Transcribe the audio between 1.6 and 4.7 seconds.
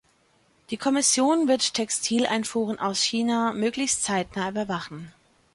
Textileinfuhren aus China möglichst zeitnah